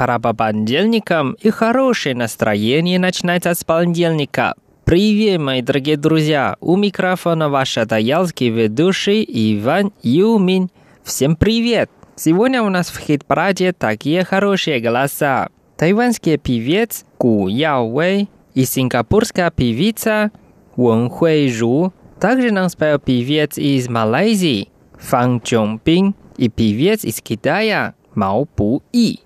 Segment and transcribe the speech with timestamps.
[0.00, 4.54] хит-пара по понедельникам, и хорошее настроение начинается с понедельника.
[4.84, 6.56] Привет, мои дорогие друзья!
[6.60, 10.70] У микрофона ваш даялский ведущий Иван Юмин.
[11.04, 11.90] Всем привет!
[12.16, 15.48] Сегодня у нас в хит-параде такие хорошие голоса.
[15.76, 20.30] Тайванский певец Ку Яо Вэй и сингапурская певица
[20.76, 21.92] Вэн Хуэй Жу.
[22.18, 29.20] Также нам спел певец из Малайзии Фан Чонgbин и певец из Китая Мао Бу И.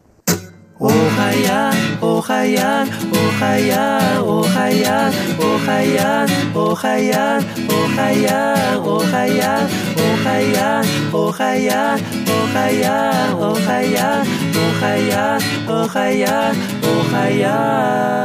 [0.80, 9.68] Охаян, Охаян, Охаян, Охаян, Охаян, Охаян, Охаян, Охаян,
[10.02, 18.24] Охаян, Охаян, Охаян, Охаян, Охаян, Охаян, Охаян.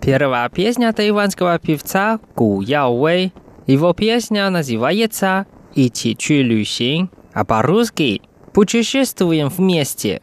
[0.00, 3.34] Первая песня тайванского певца Гу Яо Вэй.
[3.66, 8.22] Его песня называется «Идти чу люсин», а по-русски
[8.54, 10.22] «Путешествуем вместе».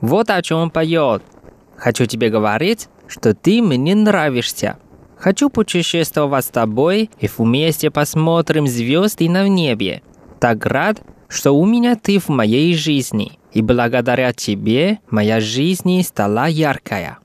[0.00, 1.22] Вот о чем поет.
[1.76, 4.78] Хочу тебе говорить, что ты мне нравишься.
[5.16, 10.02] Хочу путешествовать с тобой и вместе посмотрим звезды на небе.
[10.38, 13.38] Так рад, что у меня ты в моей жизни.
[13.52, 17.18] И благодаря тебе моя жизнь стала яркая.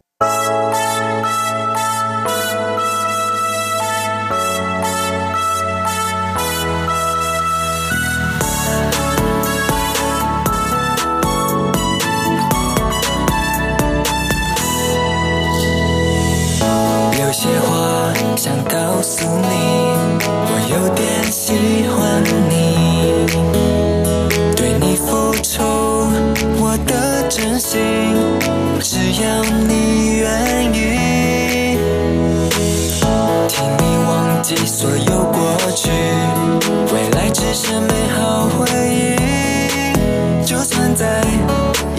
[37.54, 41.22] 未来只剩美好回忆，就算在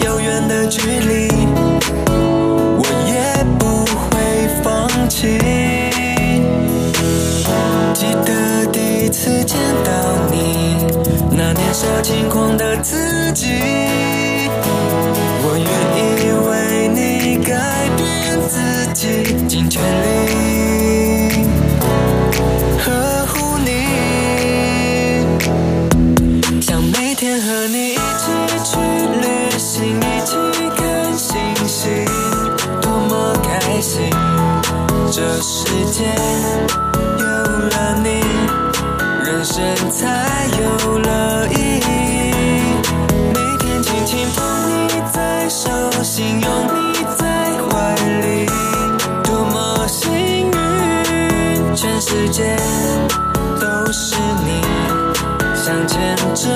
[0.03, 1.29] 遥远的距离。
[2.77, 4.11] 我也不会
[4.61, 5.39] 放弃
[7.93, 9.91] 记得第一次见到
[10.29, 10.75] 你，
[11.31, 13.47] 那年少轻狂的自己，
[15.41, 16.03] 我愿意
[16.49, 17.53] 为你改
[17.95, 18.59] 变自
[18.93, 20.54] 己，尽全力
[35.15, 36.03] 这世界
[37.19, 37.25] 有
[37.69, 38.19] 了你，
[39.23, 42.33] 人生才有了意义。
[43.33, 44.43] 每天轻轻捧
[44.89, 45.69] 你在手
[46.03, 47.25] 心，拥你在
[47.69, 48.45] 怀里，
[49.23, 50.11] 多么幸
[50.51, 50.51] 运！
[51.73, 52.57] 全世界
[53.61, 54.61] 都是你，
[55.55, 56.49] 想牵着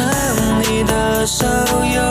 [0.68, 2.02] 你的手游，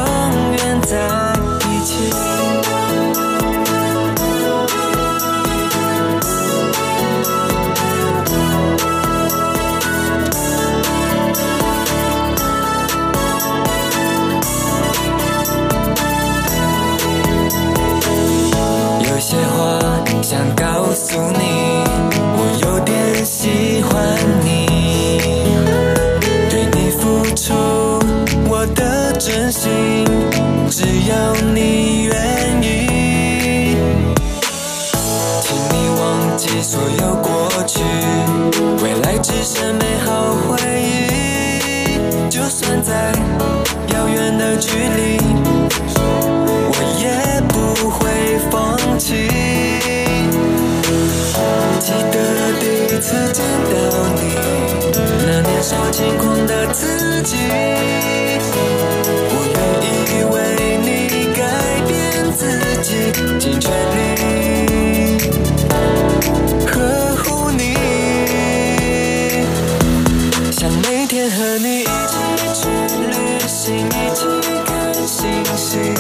[53.18, 53.74] 次见到
[54.14, 54.20] 你，
[55.26, 57.36] 那年少轻狂的自己，
[59.30, 59.58] 我愿
[60.14, 60.36] 意为
[60.78, 60.88] 你
[61.34, 61.40] 改
[61.88, 61.90] 变
[62.32, 62.40] 自
[62.80, 63.10] 己，
[63.40, 63.66] 尽全
[63.96, 63.98] 力
[66.66, 66.72] 呵
[67.24, 67.60] 护你，
[70.52, 71.88] 想每天和你一起
[72.54, 72.68] 去
[73.02, 73.12] 旅
[73.48, 74.22] 行，一起
[74.64, 75.92] 看星星，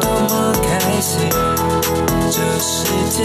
[0.00, 0.68] 多么开
[1.00, 1.28] 心，
[2.30, 2.74] 这世
[3.10, 3.18] 界。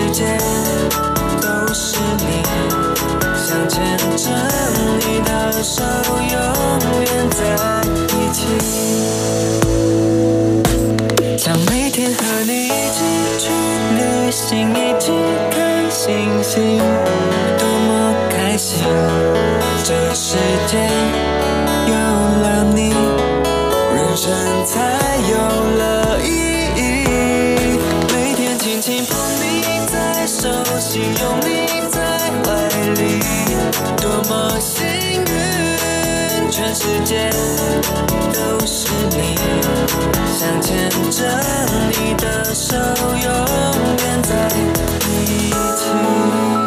[0.00, 0.24] 世界
[1.42, 2.42] 都是你，
[3.36, 4.24] 想牵着
[4.98, 5.84] 你的手，
[6.16, 7.79] 永远在。
[34.30, 37.28] 么幸运，全世界
[38.32, 39.34] 都是你，
[40.38, 41.42] 想牵着
[41.90, 44.48] 你的手，永远在
[45.10, 46.59] 一起。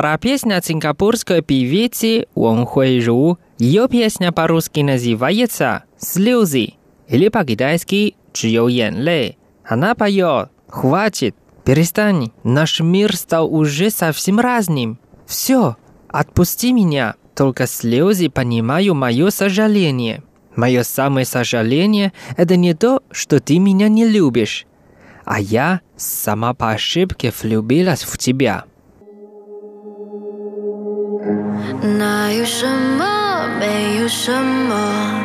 [0.00, 3.36] Вторая песня от сингапурской певицы Вон Хуэй Жу.
[3.58, 6.72] Ее песня по-русски называется «Слезы»
[7.06, 9.36] или по-китайски «Чьё янлей».
[9.62, 11.36] Она поет «Хватит,
[11.66, 14.98] перестань, наш мир стал уже совсем разным.
[15.26, 15.76] Все,
[16.08, 20.22] отпусти меня, только слезы понимаю мое сожаление.
[20.56, 24.64] Мое самое сожаление– это не то, что ты меня не любишь,
[25.26, 28.64] а я сама по ошибке влюбилась в тебя».
[31.98, 35.20] 哪有什么，没有什么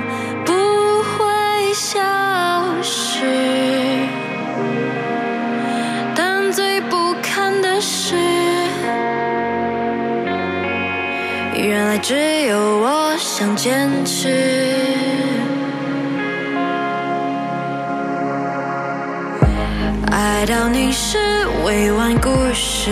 [0.46, 0.52] 不
[1.04, 2.02] 会消
[2.82, 3.22] 失？
[6.14, 8.18] 但最不堪的是，
[11.56, 14.28] 原来只有我想坚持。
[20.12, 21.18] 爱到你是
[21.66, 22.92] 未完故事，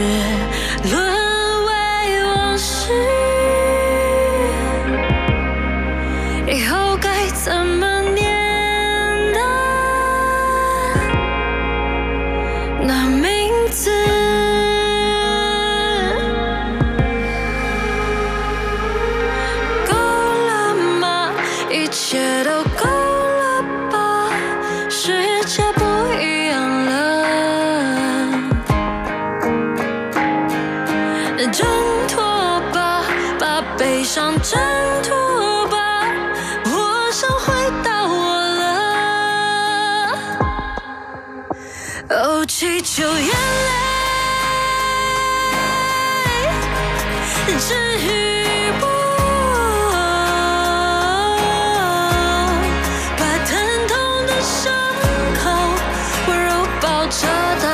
[57.21, 57.69] 找到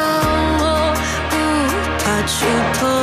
[0.60, 0.94] 我
[1.30, 2.99] 不怕触碰。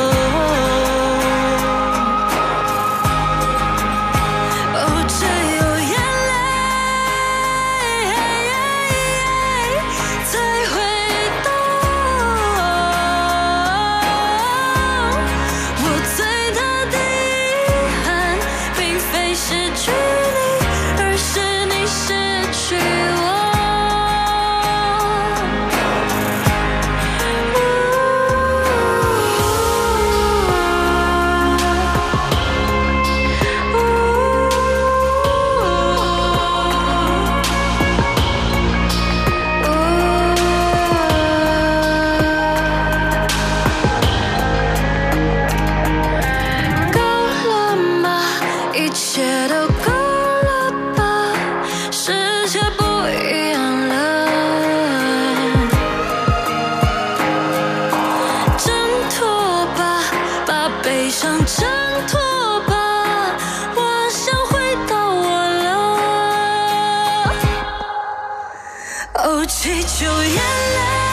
[69.58, 71.06] 祈求眼泪。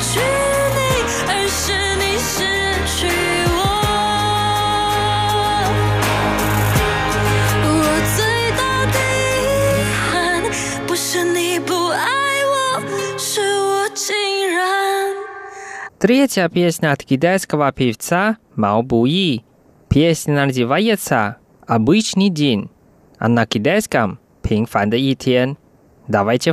[0.00, 0.80] 去你，
[1.28, 2.34] 而是你失
[2.86, 3.06] 去
[3.54, 3.58] 我。
[7.62, 7.68] 我
[8.16, 8.18] 最
[8.56, 8.60] 大
[8.90, 8.96] 的
[9.38, 9.42] 遗
[10.10, 10.14] 憾，
[10.86, 12.04] 不是你不爱
[12.44, 12.82] 我，
[13.18, 14.06] 是我竟
[14.50, 14.58] 然。
[15.98, 19.44] Третья песня от китайского певца Мао Буи.
[19.88, 21.36] Песня называется
[21.66, 22.70] «Обычный день»,
[23.18, 25.56] а на китайском «平凡的一天».
[26.08, 26.52] Давайте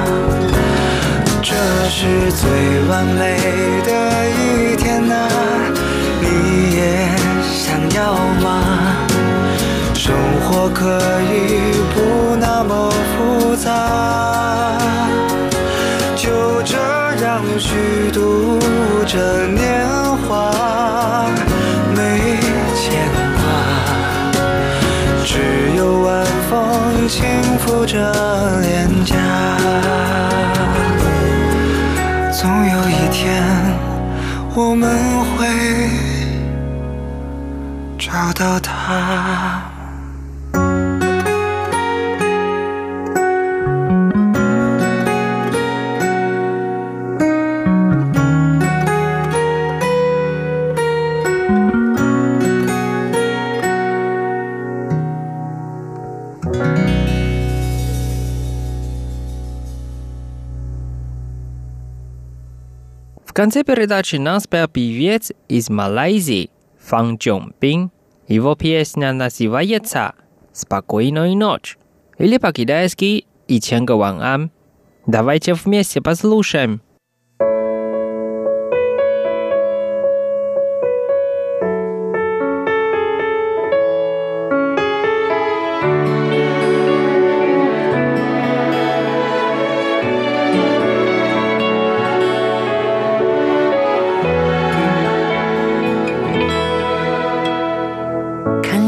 [1.93, 2.49] 是最
[2.89, 3.37] 完美
[3.85, 3.91] 的
[4.29, 5.13] 一天呐、
[6.21, 6.25] 你
[6.77, 6.79] 也
[7.43, 8.47] 想要吗？
[9.93, 13.69] 生活可以不那么复杂，
[16.15, 16.77] 就这
[17.23, 18.57] 样虚度
[19.05, 19.85] 着年
[20.27, 21.29] 华，
[21.93, 22.39] 没
[22.73, 23.05] 牵
[23.35, 23.43] 挂，
[25.25, 27.19] 只有晚风轻
[27.59, 27.99] 拂着
[28.61, 29.90] 脸颊。
[34.53, 34.89] 我们
[35.37, 35.47] 会
[37.97, 39.70] 找到他。
[63.41, 67.89] Конце передачи нас спел певец из Малайзии Фан Чжонпин.
[68.27, 70.13] Его песня называется
[70.53, 71.79] «Спокойной ночь»
[72.19, 74.51] или по-китайски «И Ченга Ван Ан».
[75.07, 76.83] Давайте вместе послушаем.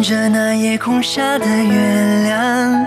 [0.03, 2.85] 着那夜空下的月亮，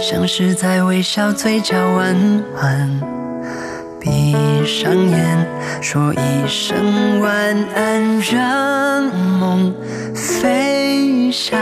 [0.00, 3.00] 像是在微笑，嘴角弯弯。
[4.00, 4.34] 闭
[4.66, 5.46] 上眼，
[5.80, 7.32] 说一声晚
[7.76, 9.72] 安，让梦
[10.12, 11.56] 飞翔。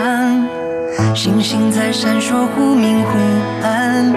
[1.15, 3.19] 星星在闪烁，忽明忽
[3.63, 4.15] 暗，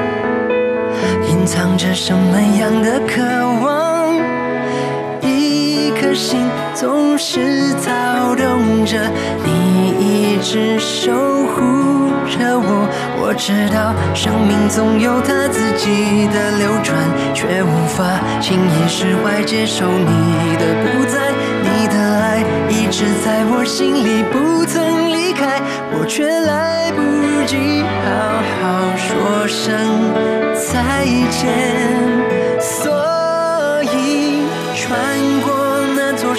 [1.29, 3.21] 隐藏着什么样的渴
[3.61, 3.90] 望？
[6.13, 6.39] 心
[6.74, 7.91] 总是躁
[8.36, 8.98] 动着，
[9.44, 12.88] 你一直守护着我。
[13.24, 16.98] 我知道生命总有它自己的流转，
[17.34, 21.32] 却无法轻易释怀，接受你的不在，
[21.63, 25.62] 你的爱一直在我心里，不曾离开，
[25.94, 27.01] 我却来不
[27.48, 28.08] 及好
[28.60, 28.62] 好
[28.98, 29.63] 说声
[30.56, 31.39] 再见，
[32.60, 34.44] 所以
[34.75, 34.89] 穿
[35.41, 35.50] 过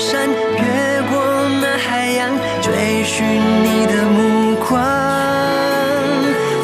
[0.02, 1.22] 山，越过
[1.60, 2.28] 那海洋，
[2.60, 4.82] 追寻你的目光。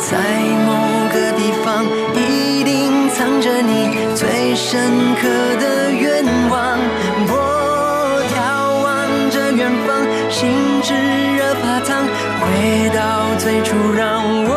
[0.01, 0.19] 在
[0.67, 0.69] 某
[1.15, 5.29] 个地方，一定藏着你最深刻
[5.61, 6.81] 的愿望。
[7.29, 7.33] 我
[8.35, 8.37] 眺
[8.83, 8.87] 望
[9.31, 9.89] 着远方，
[10.29, 10.93] 心炙
[11.37, 12.05] 热发烫，
[12.41, 14.51] 回到最初，让我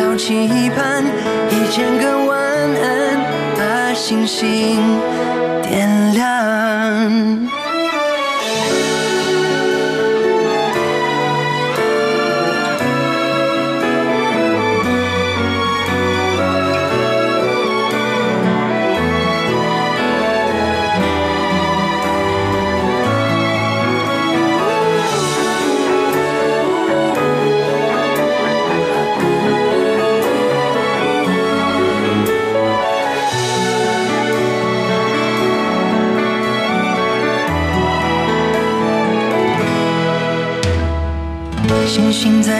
[0.00, 1.04] 多少期盼，
[1.50, 3.20] 一千个晚安，
[3.54, 4.78] 把星星
[5.62, 6.09] 点亮。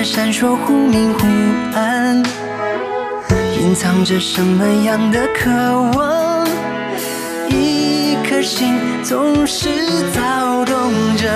[0.00, 1.26] 在闪烁，忽明忽
[1.74, 2.22] 暗，
[3.60, 5.50] 隐藏着什么样的渴
[5.94, 6.48] 望？
[7.50, 9.68] 一颗心总是
[10.14, 11.28] 躁动着，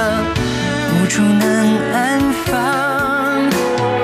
[0.94, 2.57] 无处能安放。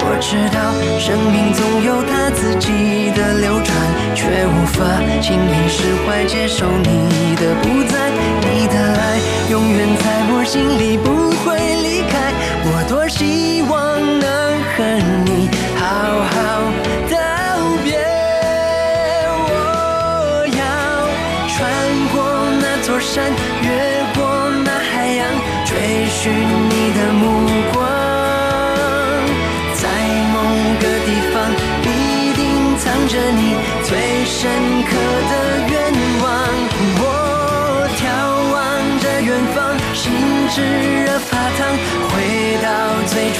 [0.05, 0.61] 我知道
[1.01, 3.75] 生命总有它自己的流转，
[4.15, 4.85] 却无法
[5.23, 8.13] 轻易释怀，接受你的不在，
[8.45, 9.19] 你的爱
[9.49, 10.90] 永远在我心里，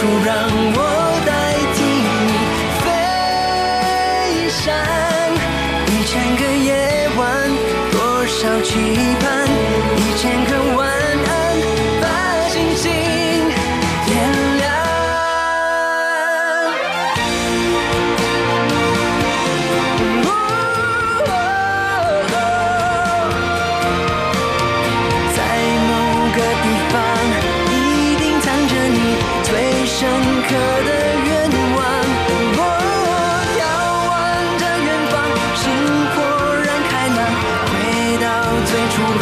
[0.01, 1.00] 主让我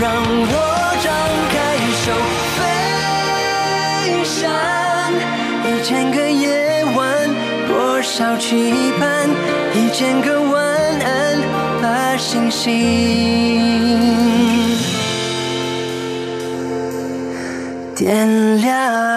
[0.01, 0.55] 让我
[1.03, 1.07] 张
[1.51, 1.57] 开
[2.05, 2.07] 手
[2.55, 2.59] 飞
[4.25, 4.37] 翔。
[5.65, 6.97] 一千个夜晚，
[7.67, 9.29] 多少期盼，
[9.75, 10.57] 一千个晚
[11.01, 11.43] 安，
[11.83, 12.69] 把星星。
[17.97, 19.08] 点亮。